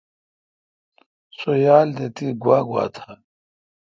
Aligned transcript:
سو 1.37 1.51
یال 1.65 1.89
تہ 1.97 2.05
تی 2.15 2.25
گوا 2.41 2.57
گوا 2.67 2.83
تھال؟ 2.95 3.17